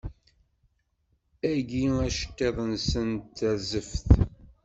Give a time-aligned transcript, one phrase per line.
[1.51, 4.07] Agi aceṭṭiḍ-nsen d terzeft.